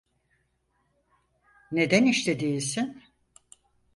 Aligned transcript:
Neden 1.71 2.05
işte 2.05 2.39
değilsin? 2.39 3.01